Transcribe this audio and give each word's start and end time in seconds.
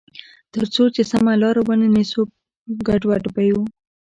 تر 0.53 0.65
څو 0.73 0.83
چې 0.95 1.01
سمه 1.11 1.33
لار 1.41 1.55
ونه 1.61 1.87
نیسو، 1.95 2.21
ګډوډ 2.87 3.23
به 3.33 3.41
یو. 3.49 3.61